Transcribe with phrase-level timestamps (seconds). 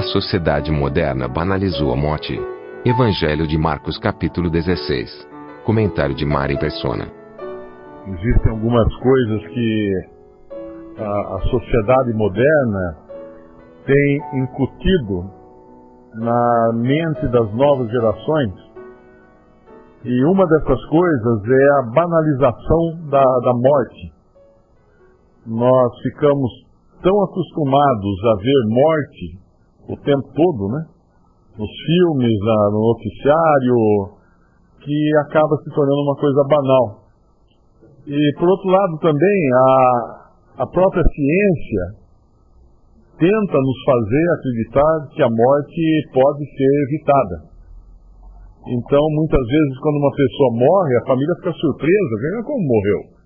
[0.00, 2.32] A sociedade moderna banalizou a morte.
[2.86, 5.28] Evangelho de Marcos capítulo 16.
[5.66, 7.04] Comentário de Mari Persona.
[8.06, 9.92] Existem algumas coisas que
[10.96, 12.96] a, a sociedade moderna
[13.84, 15.30] tem incutido
[16.14, 18.54] na mente das novas gerações.
[20.02, 24.12] E uma dessas coisas é a banalização da, da morte.
[25.46, 26.50] Nós ficamos
[27.02, 29.39] tão acostumados a ver morte
[29.90, 30.80] o tempo todo, né?
[31.58, 34.20] Nos filmes, na, no noticiário,
[34.80, 36.84] que acaba se tornando uma coisa banal.
[38.06, 42.00] E, por outro lado, também, a, a própria ciência
[43.18, 45.82] tenta nos fazer acreditar que a morte
[46.14, 47.50] pode ser evitada.
[48.66, 53.20] Então, muitas vezes, quando uma pessoa morre, a família fica surpresa, vê como morreu.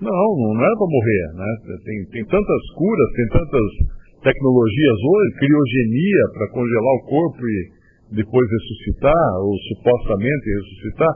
[0.00, 1.50] Não, não era para morrer, né?
[1.84, 7.58] Tem, tem tantas curas, tem tantas tecnologias hoje, criogenia para congelar o corpo e
[8.16, 11.12] depois ressuscitar, ou supostamente ressuscitar.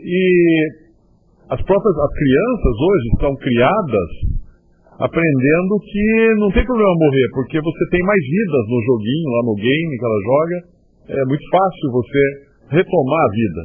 [0.00, 0.22] E
[1.50, 4.10] as próprias as crianças hoje estão criadas
[4.98, 9.54] aprendendo que não tem problema morrer, porque você tem mais vidas no joguinho, lá no
[9.54, 10.56] game que ela joga.
[11.06, 12.22] É muito fácil você
[12.70, 13.62] retomar a vida.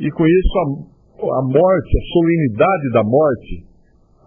[0.00, 3.52] E com isso a, a morte, a solenidade da morte,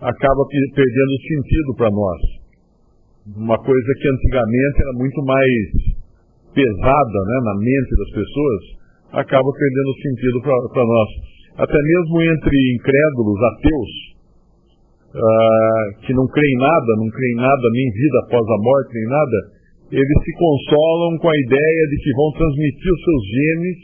[0.02, 2.37] acaba perdendo sentido para nós.
[3.36, 5.98] Uma coisa que antigamente era muito mais
[6.56, 8.62] pesada né, na mente das pessoas,
[9.20, 11.10] acaba perdendo sentido para nós.
[11.58, 13.94] Até mesmo entre incrédulos, ateus,
[15.12, 18.94] uh, que não creem em nada, não creem em nada, nem vida após a morte,
[18.94, 19.38] nem nada,
[19.92, 23.80] eles se consolam com a ideia de que vão transmitir os seus genes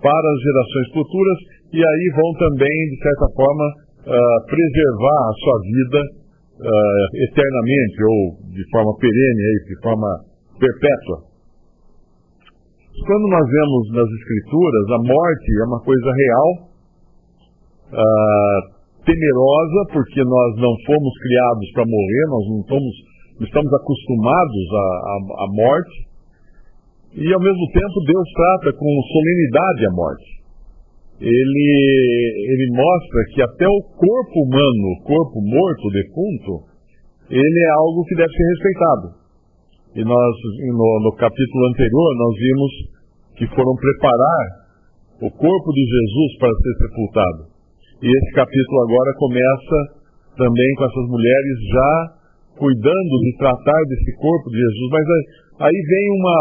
[0.00, 1.38] para as gerações futuras
[1.72, 3.66] e aí vão também, de certa forma,
[4.08, 6.21] uh, preservar a sua vida
[6.62, 8.18] uh, eternamente ou
[8.54, 10.08] de forma perene, de forma
[10.58, 11.18] perpétua.
[13.06, 16.48] Quando nós vemos nas Escrituras, a morte é uma coisa real,
[17.90, 18.60] uh,
[19.02, 25.14] temerosa, porque nós não fomos criados para morrer, nós não, não estamos acostumados à, à,
[25.42, 25.96] à morte,
[27.14, 30.31] e ao mesmo tempo Deus trata com solenidade a morte.
[31.22, 31.66] Ele,
[32.50, 36.52] ele mostra que até o corpo humano, o corpo morto, defunto,
[37.30, 39.06] ele é algo que deve ser respeitado.
[39.94, 40.34] E nós,
[40.66, 42.72] no, no capítulo anterior, nós vimos
[43.38, 44.44] que foram preparar
[45.22, 47.40] o corpo de Jesus para ser sepultado.
[48.02, 49.78] E esse capítulo agora começa
[50.36, 51.94] também com essas mulheres já
[52.58, 54.88] cuidando de tratar desse corpo de Jesus.
[54.90, 55.06] Mas
[55.70, 56.40] aí vem uma,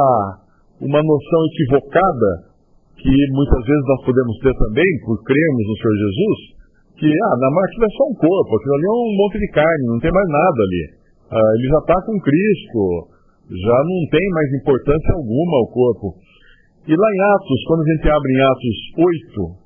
[0.90, 2.51] uma noção equivocada
[3.02, 6.40] que muitas vezes nós podemos ter também, por crermos no Senhor Jesus,
[7.02, 9.90] que ah, na morte é só um corpo, aquilo ali é um monte de carne,
[9.90, 10.84] não tem mais nada ali.
[11.34, 12.82] Ah, ele já está com Cristo,
[13.50, 16.08] já não tem mais importância alguma o corpo.
[16.86, 19.62] E lá em Atos, quando a gente abre em Atos 8,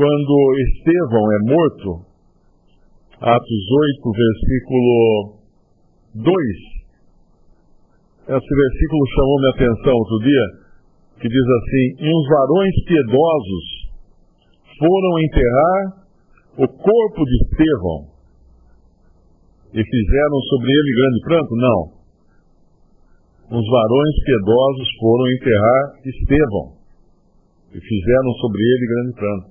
[0.00, 0.34] quando
[0.64, 1.88] Estevão é morto,
[3.20, 3.64] Atos
[4.00, 5.44] 8, versículo
[6.24, 6.74] 2,
[8.32, 10.63] esse versículo chamou minha atenção outro dia,
[11.20, 13.66] que diz assim: E uns varões piedosos
[14.78, 16.04] foram enterrar
[16.58, 18.14] o corpo de Estevão
[19.74, 21.56] e fizeram sobre ele grande pranto?
[21.56, 21.80] Não.
[23.58, 26.66] Os varões piedosos foram enterrar Estevão
[27.74, 29.46] e fizeram sobre ele grande pranto.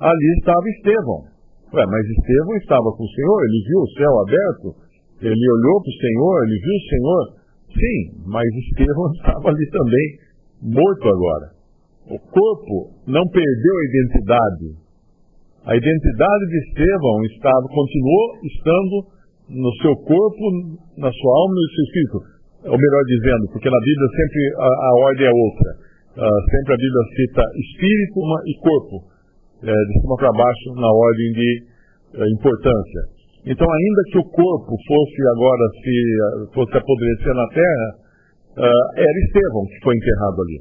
[0.00, 1.20] Ali estava Estevão.
[1.72, 4.68] Ué, mas Estevão estava com o Senhor, ele viu o céu aberto,
[5.20, 7.22] ele olhou para o Senhor, ele viu o Senhor.
[7.76, 10.06] Sim, mas Estevão estava ali também,
[10.66, 11.46] morto agora.
[12.10, 14.66] O corpo não perdeu a identidade.
[15.66, 18.96] A identidade de Estevão estava, continuou estando
[19.50, 20.44] no seu corpo,
[20.98, 22.18] na sua alma e no seu espírito.
[22.66, 25.70] Ou melhor dizendo, porque na Bíblia sempre a, a ordem é outra.
[26.16, 28.96] Uh, sempre a Bíblia cita espírito e corpo,
[29.62, 31.50] é, de cima para baixo, na ordem de
[32.14, 33.02] uh, importância.
[33.46, 35.94] Então, ainda que o corpo fosse agora se
[36.54, 38.05] fosse apodrecer na terra,
[38.56, 40.58] uh, era Estevão que foi enterrado ali.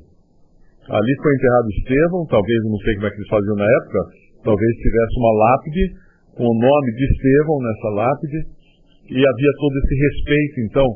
[0.86, 4.00] Ali foi enterrado Estevão, talvez, não sei como é que eles faziam na época,
[4.44, 5.84] talvez tivesse uma lápide
[6.38, 8.40] com o nome de Estevão nessa lápide,
[9.10, 10.88] e havia todo esse respeito, então,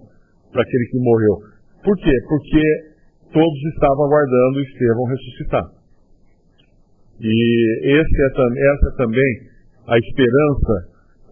[0.52, 1.36] para aquele que morreu.
[1.84, 2.16] Por quê?
[2.28, 2.64] Porque
[3.32, 5.66] todos estavam aguardando Estevão ressuscitar.
[7.22, 7.30] E
[7.84, 9.32] é, essa é também
[9.88, 10.74] a esperança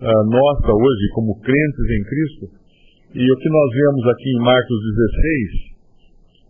[0.01, 2.45] uh, nossa hoje, como crentes em Cristo.
[3.15, 4.77] E o que nós vemos aqui em Marcos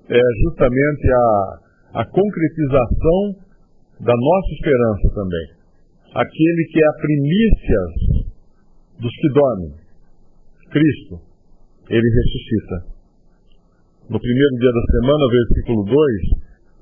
[0.09, 3.45] 16 é justamente a, a concretização
[4.01, 5.47] da nossa esperança também.
[6.17, 7.81] Aquele que é a primícia
[8.97, 9.71] dos que dormem,
[10.73, 11.21] Cristo,
[11.89, 12.97] ele ressuscita.
[14.09, 15.93] No primeiro dia da semana, versículo 2,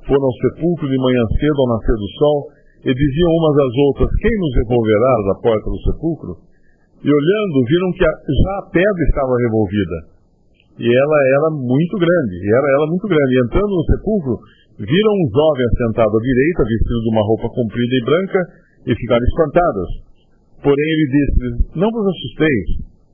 [0.08, 2.38] foram ao sepulcro de manhã cedo ao nascer do sol
[2.80, 6.55] e diziam umas às outras: Quem nos revolverá da porta do sepulcro?
[7.04, 9.98] E olhando, viram que já a pedra estava revolvida.
[10.80, 13.32] E ela era muito grande, e era ela muito grande.
[13.32, 14.36] E entrando no sepulcro,
[14.80, 18.40] viram um jovem sentado à direita, vestido de uma roupa comprida e branca,
[18.88, 19.90] e ficaram espantados.
[20.60, 22.68] Porém ele disse: Não vos assusteis,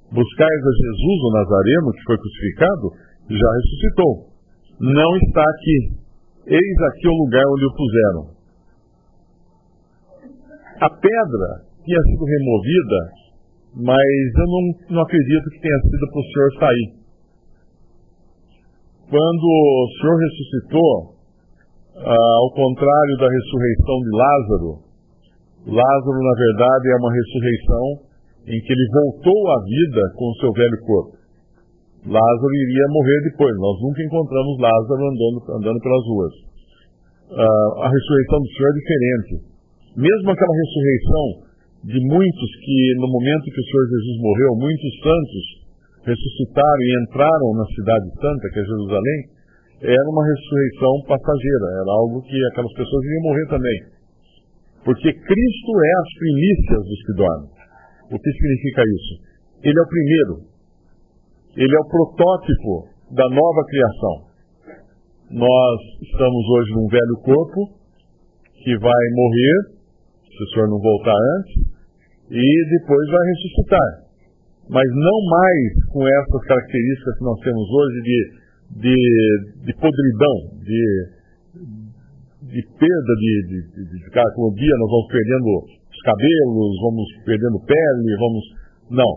[0.10, 2.86] buscais a Jesus o Nazareno, que foi crucificado,
[3.30, 4.14] já ressuscitou.
[4.82, 6.02] Não está aqui.
[6.48, 8.24] Eis aqui o lugar onde o puseram.
[10.82, 11.50] A pedra
[11.86, 13.00] tinha sido removida,
[13.76, 14.64] mas eu não,
[14.96, 16.88] não acredito que tenha sido para o Senhor sair.
[19.12, 20.94] Quando o Senhor ressuscitou,
[22.00, 24.72] ah, ao contrário da ressurreição de Lázaro,
[25.68, 27.86] Lázaro, na verdade, é uma ressurreição
[28.48, 31.22] em que ele voltou à vida com o seu velho corpo.
[32.02, 33.54] Lázaro iria morrer depois.
[33.62, 36.34] Nós nunca encontramos Lázaro andando, andando pelas ruas.
[37.30, 39.34] Uh, a ressurreição do Senhor é diferente.
[40.02, 41.51] Mesmo aquela ressurreição
[41.82, 45.46] de muitos que, no momento que o Senhor Jesus morreu, muitos santos
[46.06, 49.20] ressuscitaram e entraram na cidade santa, que é Jerusalém,
[49.82, 53.78] era uma ressurreição passageira, era algo que aquelas pessoas iriam morrer também.
[54.86, 57.50] Porque Cristo é as primícias dos que dormem.
[58.14, 59.14] O que significa isso?
[59.66, 60.34] Ele é o primeiro,
[61.58, 62.74] ele é o protótipo
[63.10, 64.16] da nova criação.
[65.32, 67.62] Nós estamos hoje num velho corpo
[68.64, 69.82] que vai morrer,
[70.30, 71.71] se o Senhor não voltar antes,
[72.32, 73.90] e depois vai ressuscitar.
[74.70, 78.20] Mas não mais com essas características que nós temos hoje de,
[78.80, 78.98] de,
[79.68, 80.84] de podridão, de,
[82.56, 85.48] de perda de, de, de, de cada dia, nós vamos perdendo
[85.92, 88.44] os cabelos, vamos perdendo pele, vamos.
[88.92, 89.12] Não.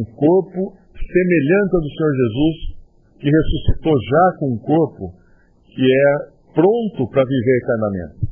[0.00, 2.56] Um corpo semelhante ao do Senhor Jesus,
[3.20, 5.12] que ressuscitou já com um corpo
[5.76, 8.30] que é pronto para viver eternamente.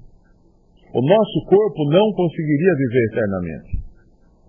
[0.95, 3.78] O nosso corpo não conseguiria viver eternamente,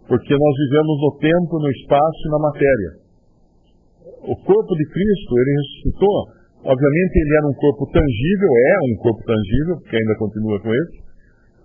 [0.10, 2.92] porque nós vivemos no tempo, no espaço e na matéria.
[4.26, 6.18] O corpo de Cristo, ele ressuscitou,
[6.66, 10.92] obviamente ele era um corpo tangível, é um corpo tangível, porque ainda continua com ele,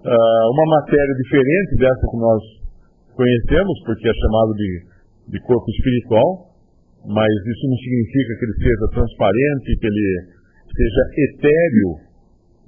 [0.05, 2.43] uh, uma matéria diferente dessa que nós
[3.17, 4.71] conhecemos, porque é chamado de,
[5.33, 6.53] de corpo espiritual,
[7.09, 10.07] mas isso não significa que ele seja transparente, que ele
[10.69, 11.03] seja
[11.33, 11.91] etéreo,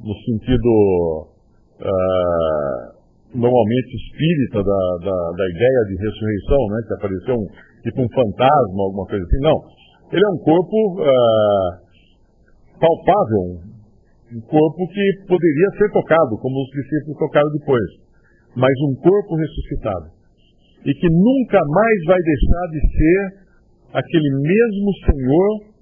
[0.00, 0.72] no sentido
[1.84, 2.95] uh,
[3.34, 7.46] normalmente espírita da, da, da, ideia de ressurreição, né, que apareceu um,
[7.82, 9.40] tipo um fantasma, alguma coisa assim.
[9.40, 9.58] Não.
[10.12, 11.70] Ele é um corpo uh,
[12.78, 13.58] palpável,
[14.32, 17.88] um corpo que poderia ser tocado, como os discípulos tocaram depois,
[18.54, 20.06] mas um corpo ressuscitado.
[20.86, 23.46] E que nunca mais vai deixar de ser
[23.92, 25.76] aquele mesmo Senhor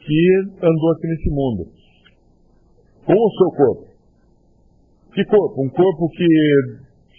[0.00, 0.20] que
[0.62, 1.62] andou aqui nesse mundo.
[3.04, 3.86] Com o seu corpo.
[5.12, 5.62] Que corpo?
[5.62, 6.26] Um corpo que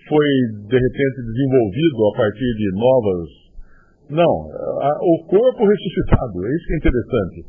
[0.08, 0.30] foi,
[0.68, 3.28] de repente, desenvolvido a partir de novas.
[4.10, 4.34] Não,
[4.82, 7.40] a, o corpo ressuscitado, é isso que é interessante.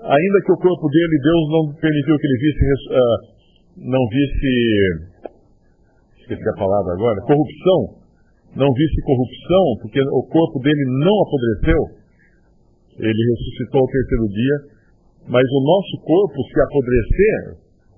[0.00, 3.18] Ainda que o corpo dele, Deus não permitiu que ele visse, uh,
[3.84, 4.52] não visse,
[6.20, 8.00] esqueci a palavra agora, corrupção,
[8.56, 12.00] não visse corrupção, porque o corpo dele não apodreceu,
[12.98, 14.56] ele ressuscitou ao terceiro dia,
[15.28, 17.40] mas o nosso corpo, se apodrecer,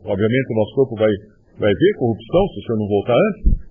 [0.04, 1.12] obviamente o nosso corpo vai,
[1.58, 3.62] vai ver corrupção se o Senhor não voltar antes,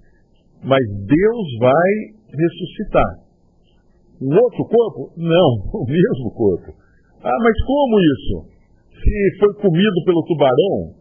[0.63, 1.91] mas Deus vai
[2.29, 3.11] ressuscitar.
[4.21, 5.13] Um outro corpo?
[5.17, 5.49] Não,
[5.81, 6.73] o mesmo corpo.
[7.23, 8.35] Ah, mas como isso?
[9.01, 10.93] Se foi comido pelo tubarão,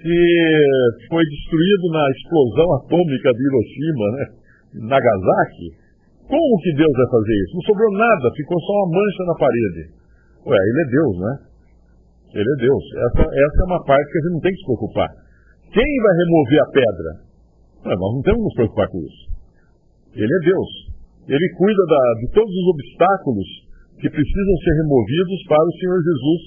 [0.00, 4.24] se foi destruído na explosão atômica de Hiroshima, né?
[4.88, 5.68] Nagasaki,
[6.26, 7.54] como que Deus vai fazer isso?
[7.54, 9.82] Não sobrou nada, ficou só uma mancha na parede.
[10.48, 11.32] Ué, ele é Deus, né?
[12.34, 12.84] Ele é Deus.
[12.96, 15.08] Essa, essa é uma parte que a gente não tem que se preocupar.
[15.72, 17.31] Quem vai remover a pedra?
[17.82, 19.22] Ué, nós não temos que nos preocupar com isso.
[20.14, 20.70] Ele é Deus.
[21.28, 23.48] Ele cuida da, de todos os obstáculos
[23.98, 26.40] que precisam ser removidos para o Senhor Jesus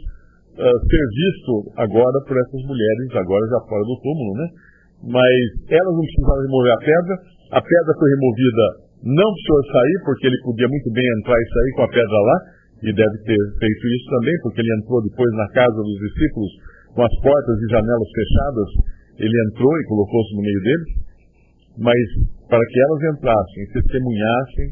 [0.60, 4.48] uh, ser visto agora por essas mulheres, agora já fora do túmulo, né?
[5.06, 5.40] Mas
[5.72, 7.16] elas não precisaram remover a pedra,
[7.52, 8.66] A pedra foi removida
[9.06, 12.38] não senhor sair, porque ele podia muito bem entrar e sair com a pedra lá,
[12.82, 16.52] e deve ter feito isso também, porque ele entrou depois na casa dos discípulos
[16.96, 18.70] com as portas e janelas fechadas,
[19.20, 20.90] ele entrou e colocou-se no meio deles,
[21.78, 22.00] mas
[22.48, 24.68] para que elas entrassem e testemunhassem,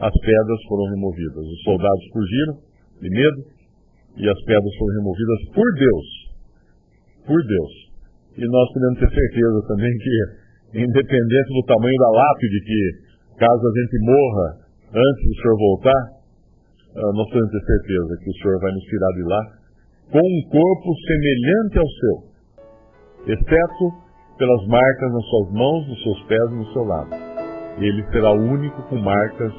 [0.00, 1.44] as pedras foram removidas.
[1.44, 2.54] Os soldados fugiram
[3.00, 3.40] de medo
[4.16, 6.06] e as pedras foram removidas por Deus.
[7.26, 7.72] Por Deus.
[8.36, 10.16] E nós podemos ter certeza também que,
[10.84, 12.80] independente do tamanho da lápide, que
[13.38, 14.46] caso a gente morra
[14.92, 16.02] antes do Senhor voltar,
[16.96, 19.42] ah, nós podemos ter certeza que o Senhor vai nos tirar de lá
[20.12, 22.16] com um corpo semelhante ao seu,
[23.34, 24.05] exceto
[24.36, 27.10] pelas marcas nas suas mãos, nos seus pés e no seu lado.
[27.78, 29.52] Ele será o único com marcas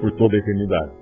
[0.00, 0.92] por toda a eternidade.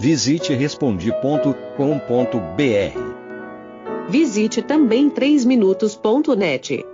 [0.00, 3.14] Visite respondi.com.br.
[4.08, 6.93] Visite também 3minutos.net.